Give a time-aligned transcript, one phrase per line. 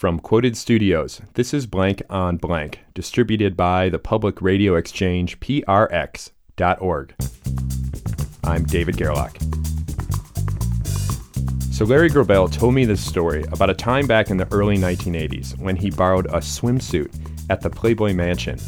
[0.00, 7.14] From Quoted Studios, this is Blank on Blank, distributed by the public radio exchange prx.org.
[8.42, 9.36] I'm David Gerlach.
[11.70, 15.58] So, Larry Grobel told me this story about a time back in the early 1980s
[15.58, 17.14] when he borrowed a swimsuit
[17.50, 18.58] at the Playboy Mansion.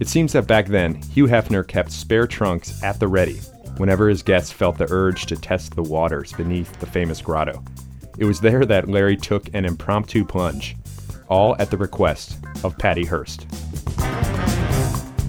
[0.00, 3.36] It seems that back then, Hugh Hefner kept spare trunks at the ready
[3.76, 7.62] whenever his guests felt the urge to test the waters beneath the famous grotto.
[8.16, 10.76] It was there that Larry took an impromptu plunge,
[11.28, 13.46] all at the request of Patty Hearst.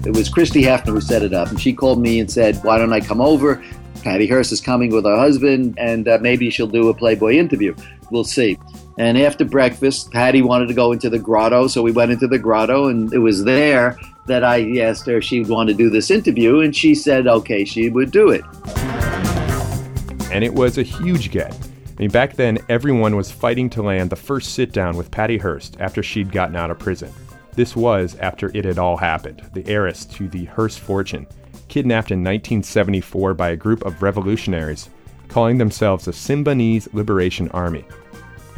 [0.06, 2.78] It was Christie Hefner who set it up, and she called me and said, Why
[2.78, 3.60] don't I come over?
[4.04, 7.74] Patty Hearst is coming with her husband, and uh, maybe she'll do a Playboy interview.
[8.12, 8.56] We'll see.
[8.98, 12.38] And after breakfast, Patty wanted to go into the grotto, so we went into the
[12.38, 15.90] grotto, and it was there that I asked her if she would want to do
[15.90, 18.44] this interview, and she said, okay, she would do it.
[20.30, 21.56] And it was a huge get.
[21.96, 25.38] I mean, back then, everyone was fighting to land the first sit down with Patty
[25.38, 27.10] Hearst after she'd gotten out of prison.
[27.54, 31.26] This was after it had all happened the heiress to the Hearst fortune,
[31.68, 34.90] kidnapped in 1974 by a group of revolutionaries
[35.28, 37.84] calling themselves the Symbionese Liberation Army.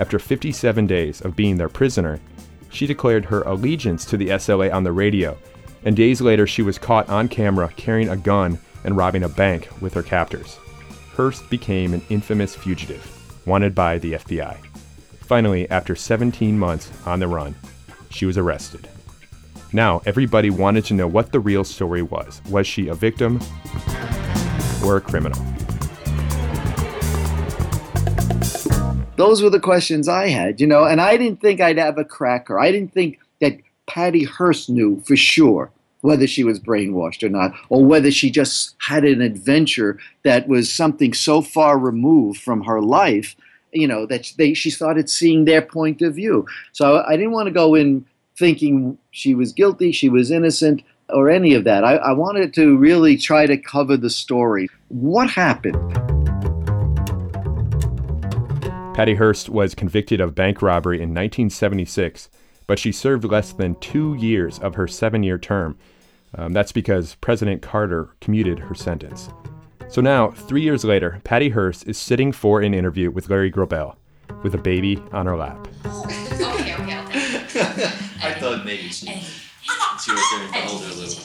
[0.01, 2.21] After 57 days of being their prisoner,
[2.71, 5.39] she declared her allegiance to the SLA on the radio,
[5.84, 9.69] and days later she was caught on camera carrying a gun and robbing a bank
[9.81, 10.59] with her captors.
[11.15, 13.18] Hearst became an infamous fugitive
[13.49, 14.57] wanted by the FBI.
[15.21, 17.55] Finally, after 17 months on the run,
[18.11, 18.89] she was arrested.
[19.73, 22.41] Now, everybody wanted to know what the real story was.
[22.49, 23.41] Was she a victim
[24.85, 25.39] or a criminal?
[29.17, 32.05] Those were the questions I had, you know, and I didn't think I'd have a
[32.05, 32.61] cracker.
[32.61, 37.53] I didn't think that Patty Hearst knew for sure whether she was brainwashed or not,
[37.69, 42.81] or whether she just had an adventure that was something so far removed from her
[42.81, 43.37] life,
[43.73, 46.47] you know, that they, she started seeing their point of view.
[46.73, 51.29] So I didn't want to go in thinking she was guilty, she was innocent, or
[51.29, 51.85] any of that.
[51.85, 54.69] I, I wanted to really try to cover the story.
[54.89, 55.77] What happened?
[58.95, 62.28] Patty Hearst was convicted of bank robbery in 1976
[62.69, 65.77] but she served less than two years of her seven year term.
[66.34, 69.31] Um, that's because President Carter commuted her sentence.
[69.89, 73.97] So now, three years later, Patty Hearst is sitting for an interview with Larry Grobel
[74.43, 75.66] with a baby on her lap.
[75.87, 77.91] okay, okay, okay.
[78.22, 81.25] I thought maybe she, she was going to hold her little.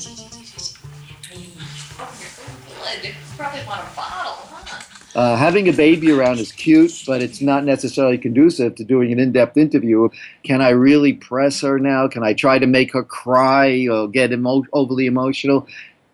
[3.01, 3.15] Good.
[3.37, 4.82] Probably want a bottle, huh?
[5.15, 9.19] Uh, having a baby around is cute, but it's not necessarily conducive to doing an
[9.19, 10.09] in depth interview.
[10.43, 12.07] Can I really press her now?
[12.07, 15.67] Can I try to make her cry or get emo- overly emotional?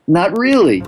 [0.07, 0.83] Not really.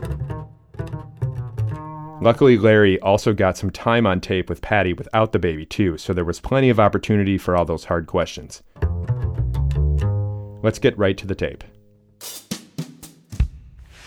[2.21, 6.13] Luckily, Larry also got some time on tape with Patty without the baby, too, so
[6.13, 8.61] there was plenty of opportunity for all those hard questions.
[10.61, 11.63] Let's get right to the tape.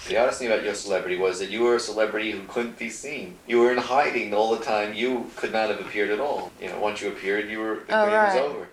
[0.09, 2.91] The honest thing about your celebrity was that you were a celebrity who couldn't be
[2.91, 3.39] seen.
[3.47, 4.93] You were in hiding all the time.
[4.93, 6.53] You could not have appeared at all.
[6.61, 8.35] You know, once you appeared, you were the Oh, game right.
[8.35, 8.69] was over.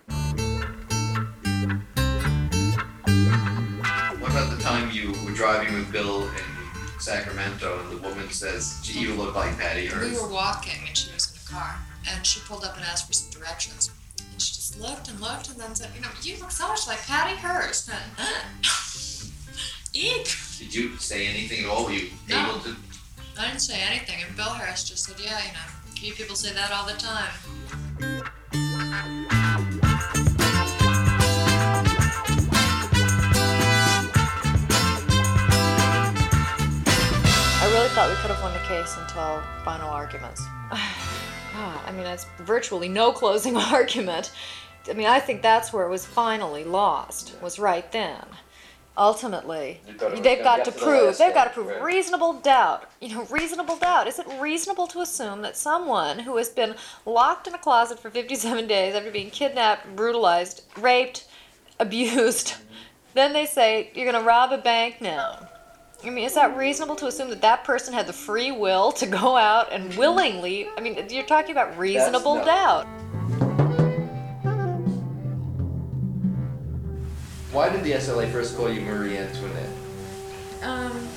[4.19, 8.79] What about the time you were driving with Bill in Sacramento and the woman says,
[8.83, 12.25] "Gee, you look like Patty We were walking and she was in a car and
[12.25, 13.89] she pulled up and asked for some directions.
[14.19, 16.87] And she just looked and looked and then said, You know, you look so much
[16.87, 17.89] like Patty Hearst.
[19.93, 20.27] And, Eek!
[20.59, 21.85] Did you say anything at all?
[21.85, 22.49] Were you No.
[22.51, 22.75] able to?
[23.37, 25.59] I didn't say anything, and Bill Harris just said, Yeah, you know,
[26.07, 28.41] you people say that all the time.
[37.63, 40.41] I really thought we could have won the case until final arguments.
[40.71, 44.31] God, I mean, it's virtually no closing argument.
[44.89, 48.23] I mean, I think that's where it was finally lost, was right then.
[48.97, 51.81] Ultimately, You thought it was they've got to to prove, they've got to prove right.
[51.81, 52.89] reasonable doubt.
[52.99, 54.07] You know, reasonable doubt.
[54.07, 56.75] Is it reasonable to assume that someone who has been
[57.05, 61.25] locked in a closet for 57 days after being kidnapped, brutalized, raped,
[61.79, 62.63] abused, mm-hmm.
[63.13, 65.47] then they say, you're going to rob a bank now?
[66.03, 69.05] I mean, is that reasonable to assume that that person had the free will to
[69.05, 69.99] go out and mm-hmm.
[69.99, 70.67] willingly?
[70.75, 72.87] I mean, you're talking about reasonable doubt.
[77.51, 79.69] Why did the SLA first call you Marie Antoinette?
[80.63, 81.07] Um,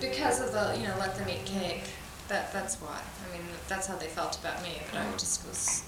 [0.00, 1.84] because of the, you know, let them eat cake.
[2.28, 2.98] That that's why.
[2.98, 4.72] I mean, that's how they felt about me.
[4.90, 5.82] But I just was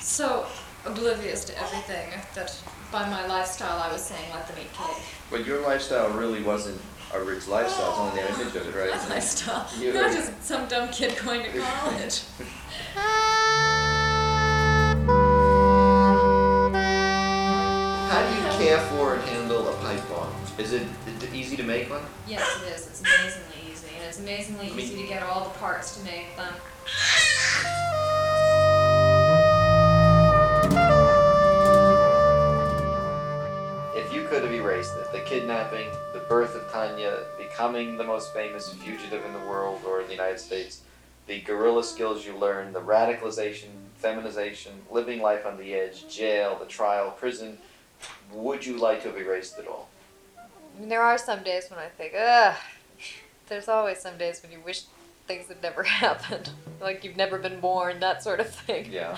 [0.00, 0.46] so
[0.86, 2.56] oblivious to everything that
[2.92, 5.02] by my lifestyle I was saying let them eat cake.
[5.30, 6.80] But your lifestyle really wasn't
[7.14, 7.90] a rich lifestyle.
[7.90, 8.90] It's only their image of it, right?
[8.92, 9.66] That's lifestyle.
[9.78, 12.22] You- Not just some dumb kid going to college.
[18.58, 20.34] How do you care for and handle a pipe bomb?
[20.58, 20.82] Is it
[21.22, 22.02] it easy to make one?
[22.26, 22.88] Yes, it is.
[22.88, 26.04] It's amazingly easy, and it's amazingly I mean- easy to get all the parts to
[26.04, 26.52] make them.
[33.94, 38.32] If you could have erased it, the kidnapping, the birth of Tania, becoming the most
[38.32, 40.82] famous fugitive in the world or in the United States,
[41.26, 46.66] the guerrilla skills you learned, the radicalization, feminization, living life on the edge, jail, the
[46.66, 47.58] trial, prison,
[48.32, 49.88] would you like to have erased it all?
[50.36, 52.56] I mean, there are some days when I think, ugh.
[53.48, 54.82] There's always some days when you wish
[55.26, 56.50] things had never happened,
[56.80, 58.92] like you've never been born, that sort of thing.
[58.92, 59.16] Yeah.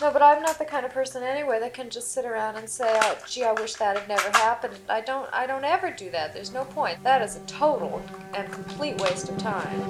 [0.00, 2.68] No, but I'm not the kind of person anyway that can just sit around and
[2.68, 5.26] say, oh, "Gee, I wish that had never happened." I don't.
[5.32, 6.34] I don't ever do that.
[6.34, 7.02] There's no point.
[7.02, 8.02] That is a total
[8.34, 9.80] and complete waste of time.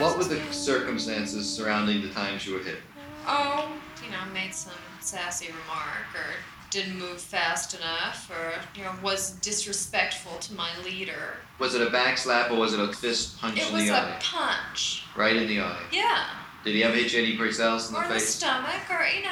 [0.00, 2.78] What were the circumstances surrounding the times you were hit?
[3.32, 3.70] Oh,
[4.04, 6.24] you know, made some sassy remark, or
[6.70, 11.36] didn't move fast enough, or you know, was disrespectful to my leader.
[11.60, 15.04] Was it a backslap or was it a fist punch It in was a punch.
[15.16, 15.82] Right in the eye.
[15.92, 16.24] Yeah.
[16.64, 18.10] Did he ever hit you any place else in the face?
[18.10, 19.30] Or the stomach, or you know.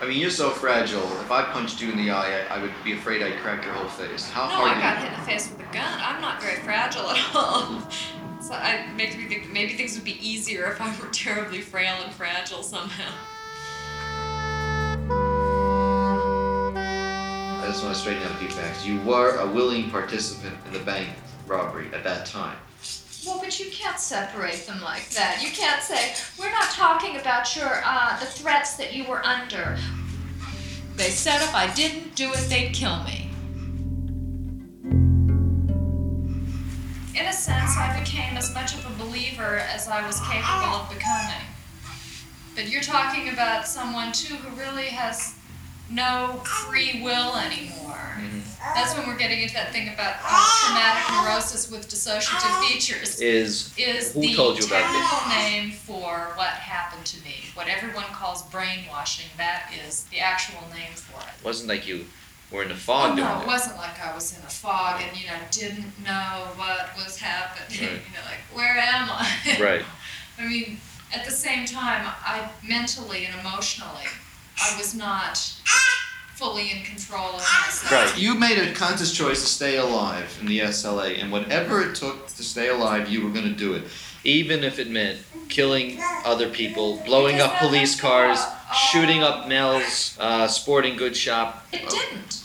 [0.00, 1.02] I mean, you're so fragile.
[1.20, 3.74] If I punched you in the eye, I, I would be afraid I'd crack your
[3.74, 4.28] whole face.
[4.30, 6.00] How No, hard I got you- hit in the face with a gun.
[6.00, 7.82] I'm not very fragile at all.
[8.52, 11.96] So I makes me think maybe things would be easier if I were terribly frail
[12.04, 13.10] and fragile somehow.
[17.56, 18.84] I just want to straighten out a few facts.
[18.84, 21.08] You were a willing participant in the bank
[21.46, 22.58] robbery at that time.
[23.24, 25.40] Well, but you can't separate them like that.
[25.42, 29.78] You can't say we're not talking about your uh, the threats that you were under.
[30.96, 33.21] They said if I didn't do it, they'd kill me.
[37.32, 41.46] A sense, I became as much of a believer as I was capable of becoming.
[42.54, 45.34] But you're talking about someone too who really has
[45.90, 48.16] no free will anymore.
[48.20, 48.40] Mm-hmm.
[48.74, 53.20] That's when we're getting into that thing about traumatic neurosis with dissociative features.
[53.20, 55.34] Is Is Who the told you about this?
[55.34, 57.36] name for what happened to me.
[57.54, 61.44] What everyone calls brainwashing, that is the actual name for it.
[61.44, 62.04] wasn't like you
[62.52, 63.46] were in a Oh, fog doing no, it it.
[63.46, 67.80] wasn't like I was in a fog and, you know, didn't know what was happening.
[67.80, 67.90] Right.
[68.06, 69.56] You know, like, where am I?
[69.60, 69.84] Right.
[70.38, 70.78] I mean,
[71.14, 74.06] at the same time, I mentally and emotionally,
[74.62, 75.36] I was not
[76.34, 77.92] fully in control of myself.
[77.92, 78.18] Right.
[78.18, 82.26] You made a conscious choice to stay alive in the SLA, and whatever it took
[82.28, 83.84] to stay alive, you were going to do it.
[84.24, 85.18] Even if it meant
[85.48, 88.40] killing other people, blowing up police cars,
[88.90, 91.66] shooting up Mel's uh, sporting goods shop.
[91.72, 92.41] It didn't.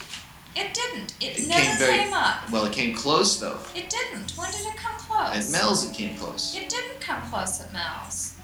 [0.60, 1.14] It didn't.
[1.20, 2.50] It, It never came very- came up.
[2.50, 3.58] Well, it came close, though.
[3.76, 4.32] It didn't.
[4.36, 5.36] When did it come close?
[5.46, 6.56] At Mel's, it came close.
[6.56, 8.34] It didn't come close at Mel's.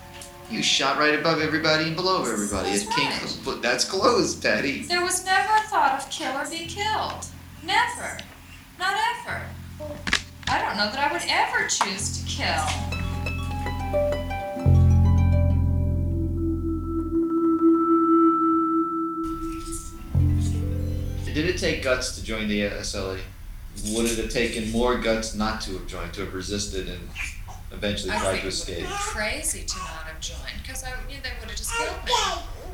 [0.50, 2.70] You shot right above everybody and below everybody.
[2.70, 3.18] That's it came right.
[3.18, 3.36] close.
[3.36, 4.82] But that's close, Daddy.
[4.82, 7.26] There was never a thought of kill or be killed.
[7.64, 8.18] Never.
[8.78, 8.96] Not
[9.26, 9.42] ever.
[10.48, 14.23] I don't know that I would ever choose to kill.
[21.34, 23.18] Did it take guts to join the SLA?
[23.88, 27.08] Would it have taken more guts not to have joined, to have resisted and
[27.72, 28.86] eventually I tried to escape?
[28.86, 32.12] crazy to not have joined because I, knew they would have just killed me.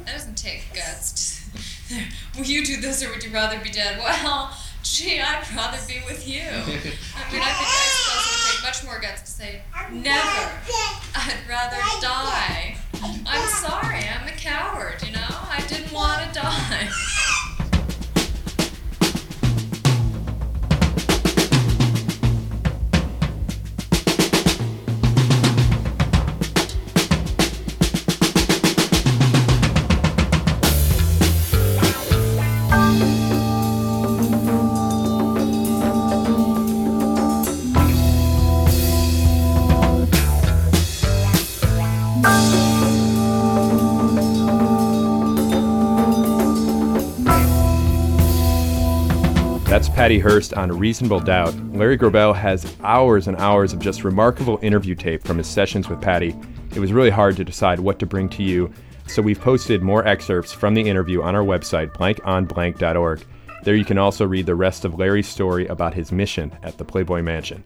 [0.04, 1.40] That doesn't take guts.
[1.88, 1.94] To,
[2.38, 3.98] will you do this or would you rather be dead?
[3.98, 6.42] Well, gee, I'd rather be with you.
[6.42, 10.52] I mean, I think I suppose it would take much more guts to say never.
[11.14, 12.76] I'd rather die.
[13.24, 15.02] I'm sorry, I'm a coward.
[15.02, 16.90] You know, I didn't want to die.
[49.70, 51.54] That's Patty Hearst on Reasonable Doubt.
[51.72, 56.00] Larry Grobel has hours and hours of just remarkable interview tape from his sessions with
[56.00, 56.34] Patty.
[56.74, 58.72] It was really hard to decide what to bring to you,
[59.06, 63.22] so we've posted more excerpts from the interview on our website, blankonblank.org.
[63.62, 66.84] There you can also read the rest of Larry's story about his mission at the
[66.84, 67.62] Playboy Mansion.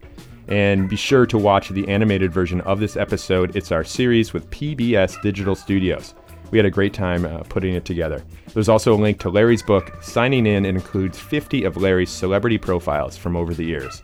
[0.47, 3.55] And be sure to watch the animated version of this episode.
[3.55, 6.13] It's our series with PBS Digital Studios.
[6.51, 8.23] We had a great time uh, putting it together.
[8.53, 12.57] There's also a link to Larry's book, Signing In, and includes 50 of Larry's celebrity
[12.57, 14.03] profiles from over the years.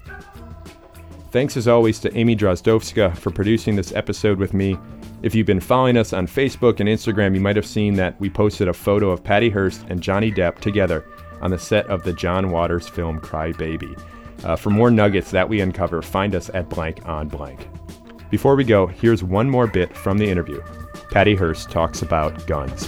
[1.31, 4.77] Thanks as always to Amy Drozdowska for producing this episode with me.
[5.23, 8.29] If you've been following us on Facebook and Instagram, you might have seen that we
[8.29, 11.05] posted a photo of Patty Hearst and Johnny Depp together
[11.41, 13.95] on the set of the John Waters film Cry Baby.
[14.43, 17.67] Uh, for more nuggets that we uncover, find us at blank on blank.
[18.29, 20.61] Before we go, here's one more bit from the interview.
[21.11, 22.85] Patty Hearst talks about guns.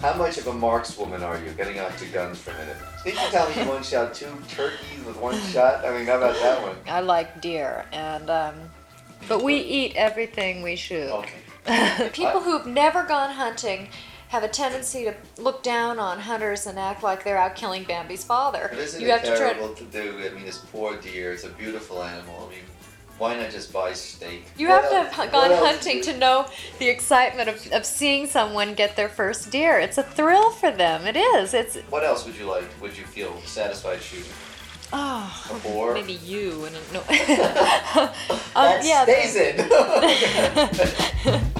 [0.00, 1.52] How much of a markswoman are you?
[1.52, 2.76] Getting out to guns for a minute.
[3.04, 5.84] Did you tell me you once shot two turkeys with one shot?
[5.84, 6.76] I mean, how about that one?
[6.88, 8.54] I like deer, and um,
[9.28, 11.12] but we eat everything we shoot.
[11.12, 12.10] Okay.
[12.12, 13.88] People who've never gone hunting
[14.28, 18.24] have a tendency to look down on hunters and act like they're out killing Bambi's
[18.24, 18.66] father.
[18.70, 19.52] But isn't you it have to try.
[19.52, 20.20] terrible to do?
[20.24, 21.32] I mean, this poor deer.
[21.32, 22.48] It's a beautiful animal.
[22.48, 22.64] I mean,
[23.18, 24.44] why not just buy steak?
[24.58, 26.46] You What have to have gone else hunting to know
[26.78, 29.78] the excitement of, of seeing someone get their first deer.
[29.78, 31.06] It's a thrill for them.
[31.06, 31.54] It is.
[31.54, 32.64] It's What else would you like?
[32.80, 34.30] Would you feel satisfied shooting?
[34.92, 35.94] oh, A boar?
[35.94, 37.00] maybe you and no.
[37.10, 37.10] um,
[38.54, 39.56] that yeah, stays in.